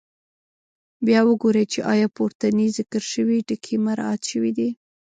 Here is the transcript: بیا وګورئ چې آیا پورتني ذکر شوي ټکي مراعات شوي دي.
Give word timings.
بیا 1.05 1.19
وګورئ 1.27 1.65
چې 1.71 1.79
آیا 1.93 2.07
پورتني 2.15 2.67
ذکر 2.77 3.01
شوي 3.13 3.37
ټکي 3.47 3.75
مراعات 3.85 4.21
شوي 4.31 4.51
دي. 4.57 4.69